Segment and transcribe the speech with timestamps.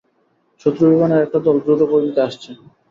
[0.61, 2.49] শত্রু বিমানের একটা দল দ্রুত গতিতে আসছে।